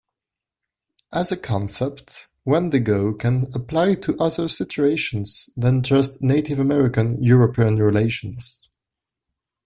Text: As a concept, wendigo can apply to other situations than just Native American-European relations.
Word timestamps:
As 1.13 1.31
a 1.31 1.37
concept, 1.37 2.25
wendigo 2.43 3.13
can 3.13 3.51
apply 3.53 3.93
to 3.93 4.17
other 4.17 4.47
situations 4.47 5.51
than 5.55 5.83
just 5.83 6.23
Native 6.23 6.57
American-European 6.57 7.75
relations. 7.75 8.67